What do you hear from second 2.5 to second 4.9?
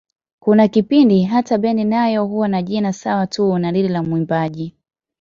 jina sawa tu na lile la mwimbaji.